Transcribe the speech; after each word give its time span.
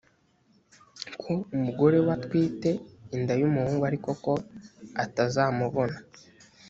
ko 1.21 1.31
umugore 1.55 1.97
we 2.05 2.09
atwite 2.17 2.69
inda 3.15 3.33
y 3.39 3.43
umuhungu 3.49 3.83
ariko 3.89 4.09
ko 4.23 4.33
atazamubona 5.03 5.97